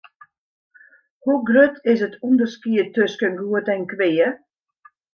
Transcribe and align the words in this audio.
Hoe 1.23 1.37
grut 1.47 1.75
is 1.91 1.99
it 2.07 2.13
ûnderskied 2.27 2.87
tusken 2.95 3.33
goed 3.49 3.67
en 3.73 3.83
kwea? 3.91 4.29